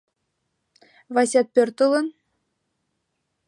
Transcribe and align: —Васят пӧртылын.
—Васят 1.13 1.47
пӧртылын. 1.53 2.07